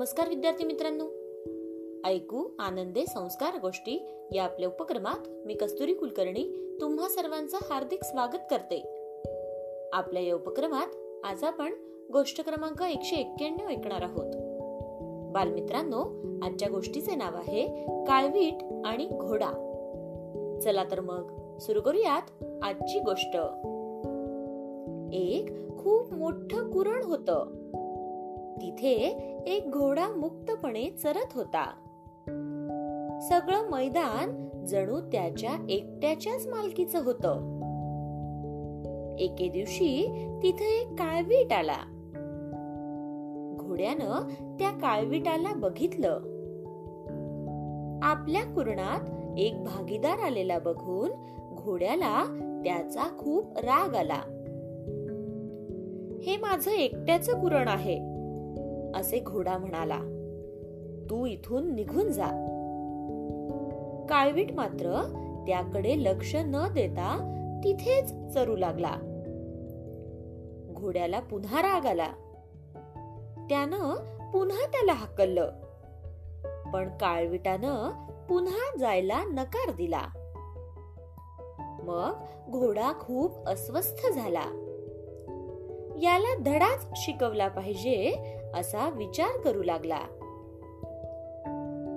नमस्कार 0.00 0.28
विद्यार्थी 0.28 0.64
मित्रांनो. 0.64 1.04
ऐकू 2.08 2.48
आनंदे 2.58 3.06
संस्कार 3.06 3.58
गोष्टी 3.60 4.08
या 4.32 4.44
आपल्या 4.44 4.68
उपक्रमात 4.68 5.28
मी 5.46 5.54
कस्तुरी 5.54 5.94
कुलकर्णी 5.94 6.76
तुम्हा 6.80 7.08
सर्वांचं 7.08 7.58
हार्दिक 7.62 8.04
स्वागत 8.04 8.38
करते. 8.50 8.80
आपल्या 9.92 10.22
या 10.22 10.34
उपक्रमात 10.34 10.86
आज 11.24 11.44
आपण 11.44 11.72
गोष्ट 12.12 12.44
क्रमांक 12.44 12.82
एकशे 12.82 13.16
एक्क्याण्णव 13.16 13.68
ऐकणार 13.68 14.02
आहोत. 14.02 14.32
बालमित्रांनो 15.32 16.00
आजच्या 16.42 16.68
गोष्टीचे 16.68 17.14
नाव 17.14 17.36
आहे 17.36 17.86
काळवीट 18.04 18.64
आणि 18.84 19.06
घोडा. 19.06 19.50
चला 20.62 20.84
तर 20.84 21.00
मग 21.00 21.56
सुरू 21.58 21.80
करूयात 21.80 22.44
आजची 22.62 22.98
गोष्ट. 22.98 23.36
एक 25.14 25.50
खूप 25.78 26.12
मोठं 26.12 26.70
कुरण 26.70 27.02
होतं. 27.02 27.70
तिथे 28.62 28.92
एक 29.46 29.70
घोडा 29.70 30.08
मुक्तपणे 30.08 30.90
चरत 30.90 31.32
होता. 31.32 31.64
सगळं 33.28 33.70
मैदान 33.70 34.48
जणू 34.64 35.00
त्याच्या 35.00 35.66
एकट्याच्याच 35.68 36.46
मालकीचं 36.46 37.04
होत. 37.04 37.26
एके 39.20 39.48
दिवशी 39.48 40.06
तिथे 40.42 40.80
एक 40.80 40.86
काळवीट 40.86 41.52
आला. 41.52 41.76
घोड्यानं 43.58 44.28
त्या 44.58 44.70
काळवीटाला 44.70 45.54
बघितलं. 45.54 46.20
आपल्या 48.02 48.42
कुरणात 48.42 49.00
एक 49.38 49.64
भागीदार 49.64 50.18
आलेला 50.18 50.58
बघून 50.58 51.10
घोड्याला 51.54 52.24
त्याचा 52.64 53.16
खूप 53.18 53.58
राग 53.58 53.94
आला. 53.94 54.20
हे 56.22 56.36
माझं 56.36 56.70
एकट्याचं 56.70 57.40
कुरण 57.40 57.68
आहे. 57.68 58.09
असे 58.94 59.20
घोडा 59.20 59.58
म्हणाला 59.58 59.98
तू 61.10 61.26
इथून 61.26 61.74
निघून 61.74 62.08
जा. 62.08 62.26
काळवीट 64.08 64.52
मात्र 64.52 65.02
त्याकडे 65.46 66.04
लक्ष 66.04 66.36
न 66.36 66.72
देता 66.74 67.36
तिथेच 67.64 68.34
चरू 68.34 68.56
लागला. 68.56 68.92
घोड्याला 70.72 71.20
पुन्हा 71.20 71.62
राग 71.62 71.86
आला. 71.86 72.08
त्यानं 73.48 73.94
पुन्हा 74.30 74.66
त्याला 74.66 74.92
हकललं. 74.92 75.50
पण 76.70 76.88
काळविटानं 76.88 77.90
पुन्हा 78.28 78.78
जायला 78.78 79.24
नकार 79.24 79.72
दिला. 79.74 80.02
मग 81.82 82.12
घोडा 82.50 82.92
खूप 83.00 83.48
अस्वस्थ 83.48 84.12
झाला. 84.12 84.66
याला 86.02 86.38
धडाच 86.38 86.86
शिकवला 86.96 87.48
पाहिजे 87.48 88.12
असा 88.54 88.90
विचार 88.90 89.40
करू 89.40 89.62
लागला. 89.62 89.98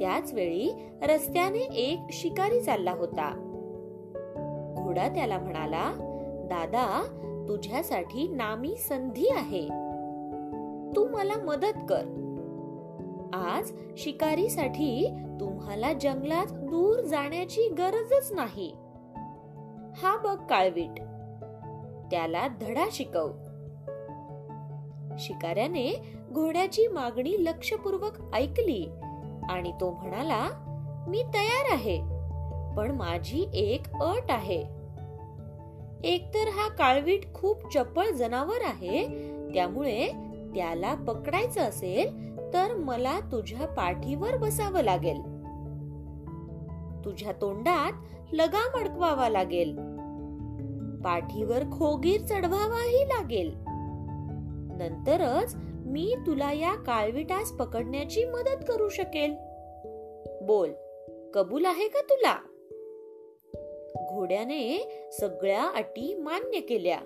त्याच 0.00 0.32
वेळी 0.32 0.86
रस्त्याने 1.02 1.58
एक 1.58 2.00
शिकारी 2.10 2.60
चालला 2.60 2.92
होता. 2.92 3.44
घोडा 4.78 5.08
त्याला 5.08 5.38
म्हणाला 5.38 5.92
दादा 6.50 7.04
तुझ्यासाठी 7.48 8.28
नामी 8.28 8.76
संधी 8.76 9.28
आहे. 9.28 9.68
तू 10.96 11.08
मला 11.08 11.34
मदत 11.44 11.78
कर. 11.88 12.24
आज 13.34 13.72
शिकारीसाठी 13.96 15.08
तुम्हाला 15.40 15.92
जंगलात 15.92 16.46
दूर 16.46 17.00
जाण्याची 17.00 17.68
गरजच 17.68 18.32
नाही. 18.32 18.72
हा 19.96 20.16
बघ 20.24 20.46
काळवीट. 20.46 21.00
त्याला 22.10 22.48
धडा 22.48 22.84
शिकव. 22.92 23.30
शिकाऱ्याने 25.18 26.17
घोड्याची 26.32 26.86
मागणी 26.86 27.44
लक्षपूर्वक 27.44 28.34
ऐकली 28.34 28.88
आणि 29.48 29.72
तो 29.72 29.90
म्हणाला 29.90 30.48
मी 31.08 31.22
तयार 31.22 31.72
आहे 31.72 31.98
पण 32.76 32.90
माझी 32.90 33.46
एक 33.54 33.82
अट 33.94 34.30
आहे. 34.30 34.78
एकतर 36.04 36.48
हा 36.48 36.68
काळवीट 36.68 37.34
खूप 37.34 37.72
चपळ 37.74 38.10
जनावर 38.10 38.62
आहे 38.62 39.06
त्यामुळे 39.54 40.08
त्याला 40.54 40.94
पकडायचं 40.94 41.60
असेल 41.60 42.28
तर 42.52 42.74
मला 42.74 43.20
तुझ्या 43.20 43.66
पाठीवर 43.66 44.36
बसावं 44.36 44.80
लागेल. 44.80 45.22
तुझ्या 47.04 47.32
तोंडात 47.32 47.92
लगाम 48.32 48.80
अडकवावा 48.80 49.28
लागेल. 49.28 49.72
पाठीवर 51.04 51.62
खोगीर 51.62 52.20
चढवावाही 52.20 53.08
लागेल. 53.08 53.54
नंतरच 54.80 55.56
मी 55.88 56.14
तुला 56.26 56.52
या 56.52 56.74
काळविटास 56.74 57.52
पकडण्याची 57.52 58.24
मदत 58.24 58.64
करू 58.68 58.88
शकेल. 58.88 59.34
बोल 60.42 60.70
कबूल 61.34 61.64
आहे 61.64 61.88
का 61.88 62.02
तुला? 62.02 62.36
घोड्याने 63.96 64.88
सगळ्या 65.20 65.70
अटी 65.74 66.14
मान्य 66.14 66.60
केल्या. 66.60 66.98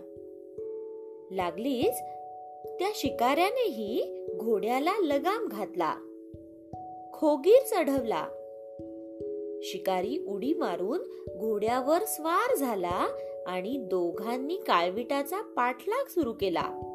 लागलीच 1.30 1.98
त्या 2.78 2.88
शिकाऱ्यानेही 2.94 4.26
घोड्याला 4.36 4.92
लगाम 5.02 5.48
घातला. 5.48 5.94
खोगीर 7.12 7.62
चढवला. 7.66 8.26
शिकारी 9.62 10.24
उडी 10.28 10.54
मारून 10.54 10.98
घोड्यावर 11.38 12.04
स्वार 12.04 12.54
झाला 12.54 13.08
आणि 13.46 13.76
दोघांनी 13.76 14.56
काळविटाचा 14.56 15.40
पाठलाग 15.40 16.04
सुरू 16.08 16.32
केला. 16.32 16.91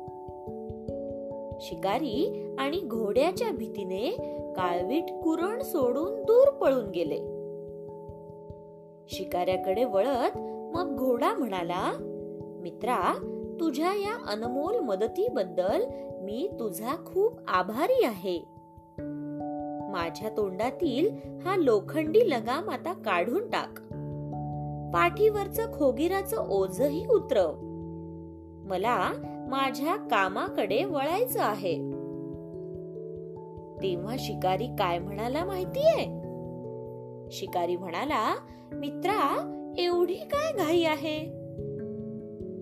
शिकारी 1.62 2.48
आणि 2.60 2.80
घोड्याच्या 2.80 3.52
भीतीने 3.52 4.10
काळवीट 4.56 5.04
कुरण 5.04 5.62
सोडून 5.62 6.22
दूर 6.22 6.50
पळून 6.50 6.90
गेले. 6.90 7.38
शिकाऱ्याकडे 9.10 9.84
वळत 9.84 10.38
मग 10.74 10.96
घोडा 10.96 11.34
म्हणाला 11.34 11.92
मित्रा 12.62 13.14
तुझ्या 13.60 13.94
या 13.94 14.32
अनमोल 14.32 14.80
मदतीबद्दल 14.80 15.86
मी 16.22 16.50
तुझा 16.60 16.96
खूप 17.06 17.40
आभारी 17.48 18.06
आहे. 18.06 18.40
माझ्या 19.92 20.30
तोंडातील 20.30 21.10
हा 21.46 21.56
लोखंडी 21.56 22.30
लगाम 22.30 22.70
आता 22.70 22.94
काढून 22.94 23.50
टाक. 23.50 23.80
पाठीवरचं 24.94 25.72
खोगिराचं 25.74 26.38
ओझही 26.50 27.08
उतरव. 27.08 27.52
मला 28.70 29.12
माझ्या 29.48 29.96
कामाकडे 29.96 30.84
वळायचं 30.84 31.42
आहे. 31.42 31.76
तेव्हा 33.84 34.16
शिकारी 34.20 34.68
काय 34.68 35.00
म्हणाला 35.00 35.46
माहितीये? 35.46 36.28
शिकारी 37.32 37.76
म्हणाला 37.76 38.36
मित्रा 38.74 39.54
एवढी 39.78 40.16
काय 40.16 40.54
घाई 40.54 40.84
आहे? 40.84 41.20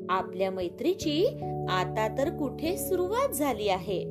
आपल्या 0.10 0.52
मैत्रीची 0.52 1.26
आता 1.70 2.18
तर 2.18 2.30
कुठे 2.30 2.78
सुरुवात 2.78 3.30
झाली 3.30 3.70
आहे. 3.70 4.04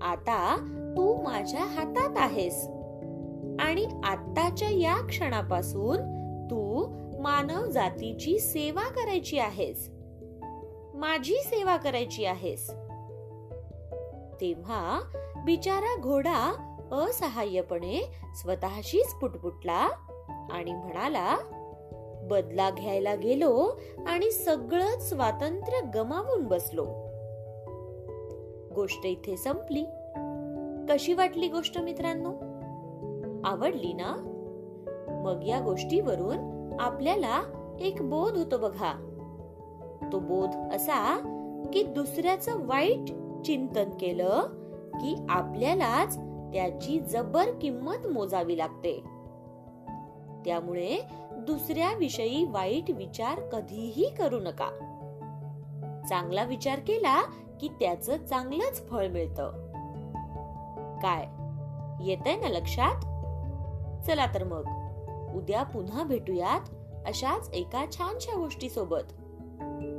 आता 0.00 0.56
तू 0.96 1.22
माझ्या 1.22 1.60
हातात 1.60 2.14
आहेस. 2.16 2.66
आणि 3.60 3.86
आत्ताच्या 4.04 4.68
या 4.70 5.06
क्षणापासून 5.06 5.96
तू 6.50 6.86
मानव 7.20 7.66
जातीची 7.66 8.38
सेवा 8.38 8.88
करायची 8.88 9.38
आहेस. 9.38 9.95
माझी 10.96 11.34
सेवा 11.34 11.76
करायची 11.76 12.24
आहेस. 12.24 12.70
तेव्हा 14.40 15.00
बिचारा 15.44 16.00
घोडा 16.00 16.54
असहाय्यपणे 16.92 18.10
स्वतःशीच 18.34 19.14
पुटपुटला 19.14 19.88
आणि 20.50 20.72
म्हणाला 20.72 21.36
बदला 22.30 22.70
घ्यायला 22.70 23.14
गेलो 23.14 23.80
आणि 24.06 24.30
सगळं 24.30 24.98
स्वातंत्र्य 24.98 25.80
गमावून 25.94 26.44
बसलो. 26.44 26.84
गोष्ट 28.74 29.06
इथे 29.06 29.36
संपली. 29.36 29.84
कशी 30.88 31.14
वाटली 31.14 31.48
गोष्ट 31.48 31.78
मित्रांनो? 31.78 32.30
आवडली 33.44 33.92
ना? 33.92 34.16
मग 35.24 35.44
या 35.44 35.60
गोष्टीवरून 35.60 36.70
आपल्याला 36.80 37.42
एक 37.80 38.02
बोध 38.02 38.36
होतो 38.36 38.58
बघा. 38.58 39.12
तो 40.12 40.18
बोध 40.18 40.48
असा 40.48 41.18
की 41.72 41.82
दुसऱ्याचं 41.82 42.66
वाईट 42.66 43.08
चिंतन 43.46 43.90
केलं 44.00 44.40
की 44.94 45.26
आपल्यालाच 45.28 46.16
त्याची 46.52 47.00
जबर 47.00 47.50
किंमत 47.62 48.06
मोजावी 48.06 48.58
लागते. 48.58 49.00
त्यामुळे 50.44 50.98
दुसऱ्याविषयी 51.32 52.44
वाईट 52.44 52.90
विचार 52.90 53.40
कधीही 53.40 54.14
करू 54.14 54.40
नका. 54.40 54.70
चांगला 56.08 56.44
विचार 56.44 56.78
केला 56.78 57.22
की 57.60 57.68
त्याच 57.68 58.10
चांगलंच 58.10 58.88
फळ 58.88 59.06
मिळत. 59.06 59.40
काय? 61.02 61.26
येत 62.08 62.40
ना 62.42 62.48
लक्षात? 62.48 63.00
चला 64.06 64.34
तर 64.34 64.44
मग. 64.44 64.86
उद्या 65.36 65.62
पुन्हा 65.62 66.02
भेटूयात 66.02 66.60
अशाच 67.06 67.50
एका 67.54 67.84
छानशा 67.92 68.36
गोष्टी 68.36 68.68
सोबत 68.68 69.12